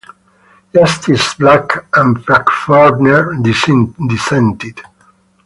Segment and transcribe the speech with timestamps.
[0.73, 4.81] Justices Black and Frankfurter dissented.